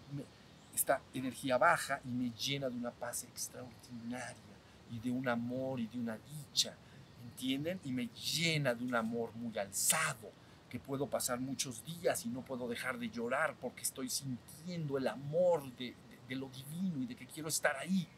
[0.74, 4.36] esta energía baja y me llena de una paz extraordinaria
[4.90, 6.76] y de un amor y de una dicha,
[7.24, 7.80] ¿entienden?
[7.84, 10.30] Y me llena de un amor muy alzado,
[10.68, 15.06] que puedo pasar muchos días y no puedo dejar de llorar porque estoy sintiendo el
[15.06, 15.94] amor de,
[16.30, 18.08] lo divino y de que quiero estar ahí.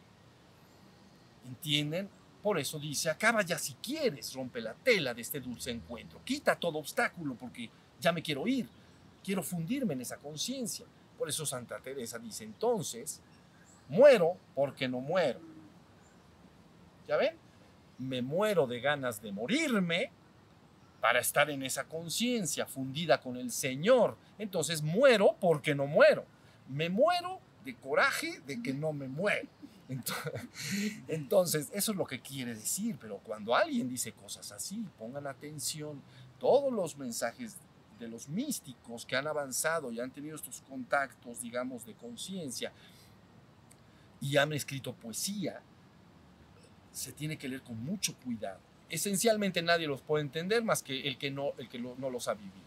[1.47, 2.09] ¿Entienden?
[2.43, 6.57] Por eso dice, acaba ya si quieres, rompe la tela de este dulce encuentro, quita
[6.57, 7.69] todo obstáculo porque
[8.01, 8.69] ya me quiero ir,
[9.23, 10.87] quiero fundirme en esa conciencia.
[11.19, 13.21] Por eso Santa Teresa dice, entonces,
[13.89, 15.41] muero porque no muero.
[17.07, 17.46] ¿Ya ven?
[17.99, 20.11] Me muero de ganas de morirme
[21.01, 24.17] para estar en esa conciencia fundida con el Señor.
[24.39, 26.25] Entonces muero porque no muero.
[26.69, 29.49] Me muero de coraje de que no me muero.
[31.09, 36.03] Entonces, eso es lo que quiere decir, pero cuando alguien dice cosas así, pongan atención,
[36.39, 37.57] todos los mensajes
[37.99, 42.73] de los místicos que han avanzado y han tenido estos contactos, digamos, de conciencia
[44.21, 45.61] y han escrito poesía,
[46.97, 48.59] se tiene que leer con mucho cuidado.
[48.89, 52.35] Esencialmente nadie los puede entender más que el que no, el que no los ha
[52.35, 52.67] vivido.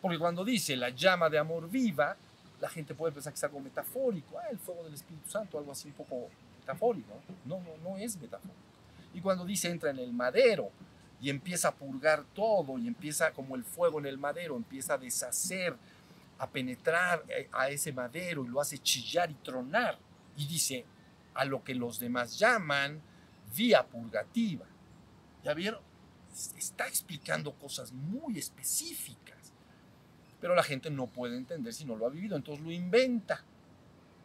[0.00, 2.16] Porque cuando dice la llama de amor viva,
[2.60, 5.72] la gente puede pensar que es algo metafórico, ah, el fuego del Espíritu Santo, algo
[5.72, 6.28] así un poco
[6.60, 7.14] metafórico.
[7.44, 8.56] No, no, no es metafórico.
[9.14, 10.70] Y cuando dice entra en el madero
[11.20, 14.98] y empieza a purgar todo y empieza como el fuego en el madero, empieza a
[14.98, 15.76] deshacer,
[16.38, 19.98] a penetrar eh, a ese madero y lo hace chillar y tronar.
[20.36, 20.84] Y dice
[21.34, 23.00] a lo que los demás llaman
[23.56, 24.66] vía purgativa.
[25.44, 25.80] ¿Ya vieron?
[26.56, 29.28] Está explicando cosas muy específicas
[30.40, 33.42] pero la gente no puede entender si no lo ha vivido, entonces lo inventa.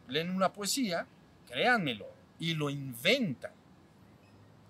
[0.08, 1.06] Leen una poesía,
[1.46, 2.06] créanmelo,
[2.38, 3.52] y lo inventan.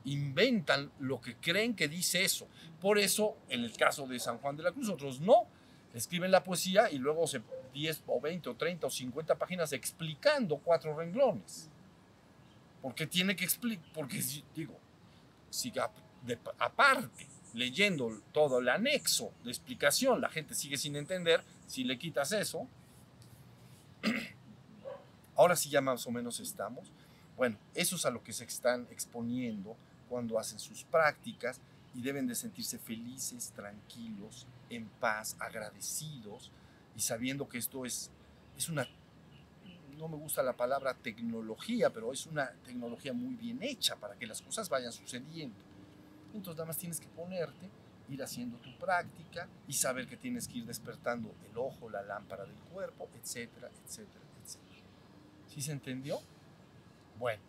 [0.06, 2.46] Inventan lo que creen que dice eso.
[2.80, 5.46] Por eso, en el caso de San Juan de la Cruz, otros no.
[5.92, 7.40] Escriben la poesía y luego se
[7.72, 11.70] 10 o 20 o 30 o 50 páginas explicando cuatro renglones.
[12.84, 14.22] Porque tiene que explicar, porque
[14.54, 14.78] digo,
[15.48, 15.72] si
[16.58, 22.32] aparte leyendo todo el anexo de explicación, la gente sigue sin entender, si le quitas
[22.32, 22.68] eso,
[25.34, 26.92] ahora sí ya más o menos estamos.
[27.38, 29.78] Bueno, eso es a lo que se están exponiendo
[30.10, 31.62] cuando hacen sus prácticas
[31.94, 36.50] y deben de sentirse felices, tranquilos, en paz, agradecidos
[36.94, 38.10] y sabiendo que esto es,
[38.58, 38.86] es una,
[39.94, 44.26] no me gusta la palabra tecnología, pero es una tecnología muy bien hecha para que
[44.26, 45.56] las cosas vayan sucediendo
[46.34, 47.70] entonces nada más tienes que ponerte,
[48.08, 52.44] ir haciendo tu práctica y saber que tienes que ir despertando el ojo, la lámpara
[52.44, 54.80] del cuerpo, etcétera, etcétera, etcétera.
[55.48, 56.20] ¿Sí se entendió?
[57.18, 57.40] Bueno,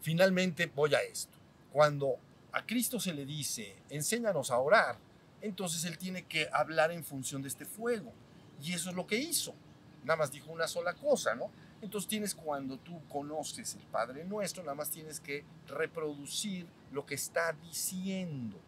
[0.00, 1.36] finalmente voy a esto.
[1.72, 2.16] Cuando
[2.52, 4.98] a Cristo se le dice, enséñanos a orar,
[5.40, 8.12] entonces Él tiene que hablar en función de este fuego.
[8.60, 9.54] Y eso es lo que hizo.
[10.02, 11.50] Nada más dijo una sola cosa, ¿no?
[11.82, 17.14] Entonces tienes cuando tú conoces el Padre Nuestro, nada más tienes que reproducir lo que
[17.14, 18.58] está diciendo,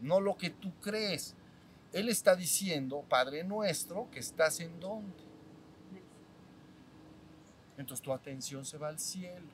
[0.00, 1.34] no lo que tú crees.
[1.92, 5.24] Él está diciendo, Padre Nuestro, que estás en dónde.
[7.76, 9.48] Entonces tu atención se va al cielo.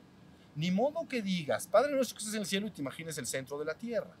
[0.55, 3.25] Ni modo que digas, Padre Nuestro que estás en el cielo y te imagines el
[3.25, 4.15] centro de la tierra.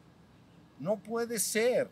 [0.79, 1.89] No puede ser.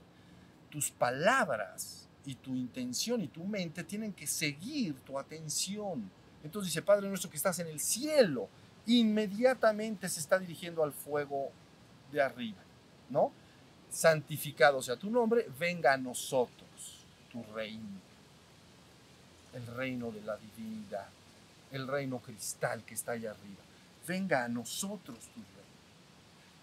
[0.70, 6.10] Tus palabras y tu intención y tu mente tienen que seguir tu atención
[6.43, 8.49] entonces dice, Padre nuestro que estás en el cielo,
[8.86, 11.51] inmediatamente se está dirigiendo al fuego
[12.12, 12.62] de arriba,
[13.10, 13.32] ¿no?
[13.91, 17.99] Santificado sea tu nombre, venga a nosotros tu reino,
[19.54, 21.08] el reino de la divinidad,
[21.71, 23.62] el reino cristal que está allá arriba.
[24.08, 25.62] Venga a nosotros tu reino.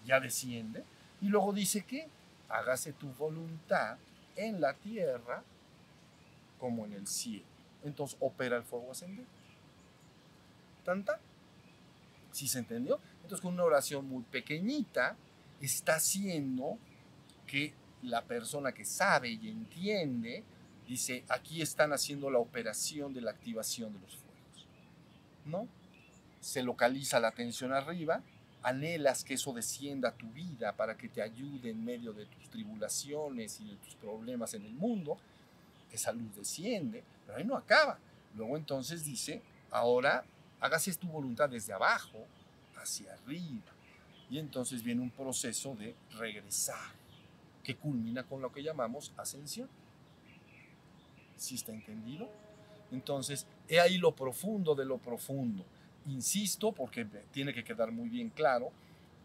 [0.05, 0.83] Ya desciende
[1.21, 2.07] y luego dice que
[2.49, 3.97] hágase tu voluntad
[4.35, 5.43] en la tierra
[6.59, 7.45] como en el cielo.
[7.83, 9.38] Entonces opera el fuego ascendente
[10.83, 11.19] tanta.
[12.31, 12.99] ¿Sí se entendió?
[13.21, 15.15] Entonces con una oración muy pequeñita
[15.61, 16.77] está haciendo
[17.45, 17.73] que
[18.03, 20.43] la persona que sabe y entiende
[20.87, 24.67] dice, aquí están haciendo la operación de la activación de los fuegos.
[25.45, 25.67] ¿No?
[26.39, 28.23] Se localiza la atención arriba,
[28.63, 32.49] anhelas que eso descienda a tu vida para que te ayude en medio de tus
[32.49, 35.17] tribulaciones y de tus problemas en el mundo.
[35.91, 37.99] Esa luz desciende, pero ahí no acaba.
[38.35, 40.23] Luego entonces dice, ahora
[40.59, 42.25] hágase tu voluntad desde abajo
[42.75, 43.71] hacia arriba.
[44.29, 46.91] Y entonces viene un proceso de regresar,
[47.63, 49.69] que culmina con lo que llamamos ascensión.
[51.35, 52.29] ¿Sí está entendido?
[52.91, 55.65] Entonces, he ahí lo profundo de lo profundo.
[56.07, 58.71] Insisto, porque tiene que quedar muy bien claro,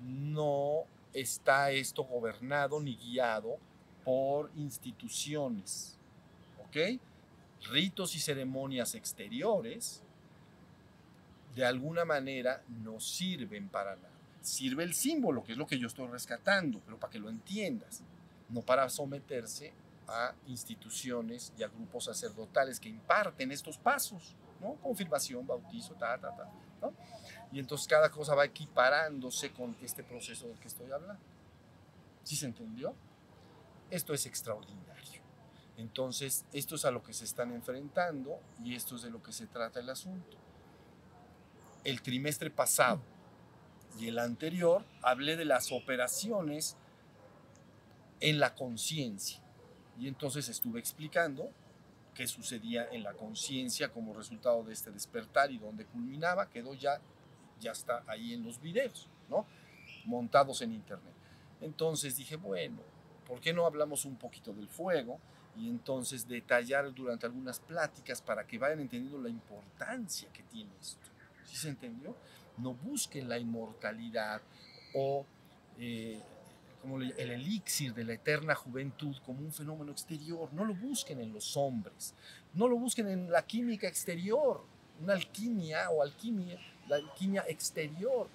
[0.00, 3.56] no está esto gobernado ni guiado
[4.04, 5.96] por instituciones,
[6.66, 7.00] ¿ok?
[7.70, 10.03] Ritos y ceremonias exteriores
[11.54, 14.10] de alguna manera no sirven para nada.
[14.40, 18.02] Sirve el símbolo, que es lo que yo estoy rescatando, pero para que lo entiendas,
[18.48, 19.72] no para someterse
[20.06, 24.74] a instituciones y a grupos sacerdotales que imparten estos pasos, ¿no?
[24.76, 26.50] Confirmación, bautizo, ta, ta, ta,
[26.82, 26.92] ¿no?
[27.52, 31.22] Y entonces cada cosa va equiparándose con este proceso del que estoy hablando.
[32.22, 32.94] ¿Sí se entendió?
[33.90, 35.22] Esto es extraordinario.
[35.76, 39.32] Entonces, esto es a lo que se están enfrentando y esto es de lo que
[39.32, 40.36] se trata el asunto.
[41.84, 43.00] El trimestre pasado
[43.98, 46.76] y el anterior hablé de las operaciones
[48.20, 49.40] en la conciencia.
[49.98, 51.50] Y entonces estuve explicando
[52.14, 56.48] qué sucedía en la conciencia como resultado de este despertar y dónde culminaba.
[56.48, 57.00] Quedó ya,
[57.60, 59.46] ya está ahí en los videos, ¿no?
[60.04, 61.14] Montados en internet.
[61.60, 62.78] Entonces dije, bueno,
[63.26, 65.20] ¿por qué no hablamos un poquito del fuego?
[65.56, 71.13] Y entonces detallar durante algunas pláticas para que vayan entendiendo la importancia que tiene esto.
[71.46, 72.16] ¿Sí se entendió?
[72.58, 74.40] No busquen la inmortalidad
[74.94, 75.26] o
[75.78, 76.20] eh,
[76.80, 80.52] como el elixir de la eterna juventud como un fenómeno exterior.
[80.52, 82.14] No lo busquen en los hombres,
[82.52, 84.62] no lo busquen en la química exterior,
[85.02, 88.28] una alquimia o alquimia, la alquimia exterior.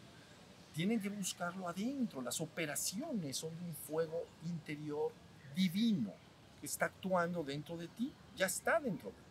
[0.74, 2.22] Tienen que buscarlo adentro.
[2.22, 5.12] Las operaciones son un fuego interior
[5.56, 6.14] divino
[6.60, 9.24] que está actuando dentro de ti, ya está dentro de ti.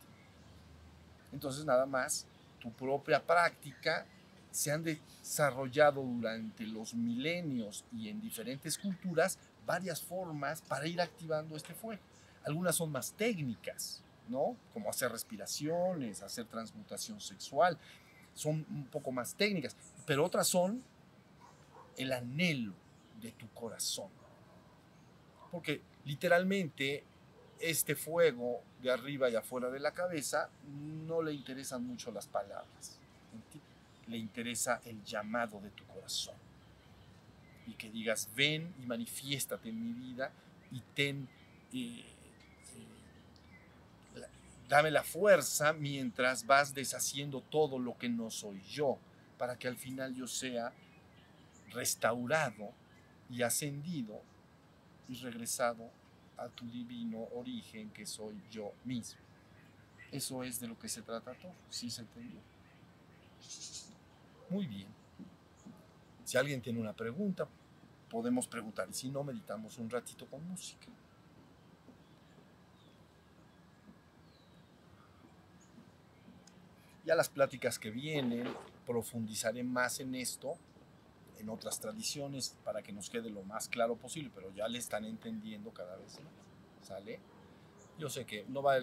[1.32, 2.26] Entonces nada más
[2.60, 4.06] tu propia práctica
[4.50, 11.56] se han desarrollado durante los milenios y en diferentes culturas varias formas para ir activando
[11.56, 12.02] este fuego.
[12.44, 14.56] Algunas son más técnicas, ¿no?
[14.72, 17.78] Como hacer respiraciones, hacer transmutación sexual,
[18.34, 20.82] son un poco más técnicas, pero otras son
[21.96, 22.72] el anhelo
[23.20, 24.08] de tu corazón.
[25.50, 27.04] Porque literalmente
[27.60, 30.50] este fuego de arriba y afuera de la cabeza
[31.06, 32.98] no le interesan mucho las palabras
[34.08, 36.34] le interesa el llamado de tu corazón.
[37.66, 40.32] Y que digas, ven y manifiéstate en mi vida
[40.70, 41.28] y ten,
[41.72, 42.04] eh,
[44.16, 44.26] eh,
[44.68, 48.98] dame la fuerza mientras vas deshaciendo todo lo que no soy yo,
[49.36, 50.72] para que al final yo sea
[51.70, 52.72] restaurado
[53.30, 54.22] y ascendido
[55.08, 55.90] y regresado
[56.38, 59.20] a tu divino origen que soy yo mismo.
[60.10, 62.40] Eso es de lo que se trata todo, ¿sí se entendió?
[64.48, 64.88] Muy bien.
[66.24, 67.46] Si alguien tiene una pregunta,
[68.08, 68.88] podemos preguntar.
[68.88, 70.86] Y si no, meditamos un ratito con música.
[77.04, 78.46] Ya las pláticas que vienen,
[78.86, 80.56] profundizaré más en esto,
[81.38, 85.04] en otras tradiciones, para que nos quede lo más claro posible, pero ya le están
[85.04, 86.32] entendiendo cada vez más.
[86.86, 87.20] ¿Sale?
[87.98, 88.76] Yo sé que no va,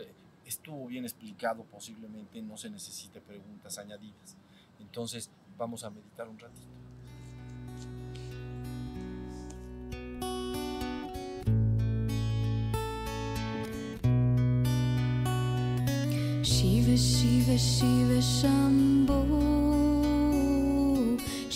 [0.45, 4.37] estuvo bien explicado, posiblemente no se necesite preguntas añadidas.
[4.79, 6.75] Entonces, vamos a meditar un ratito.
[16.43, 19.64] Shiva Shiva Shiva Shambho